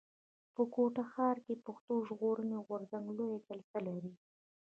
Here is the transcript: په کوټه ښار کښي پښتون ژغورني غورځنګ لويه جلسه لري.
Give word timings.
په 0.55 0.63
کوټه 0.73 1.03
ښار 1.11 1.37
کښي 1.45 1.55
پښتون 1.65 1.99
ژغورني 2.07 2.57
غورځنګ 2.67 3.05
لويه 3.17 3.37
جلسه 3.47 3.77
لري. 3.87 4.13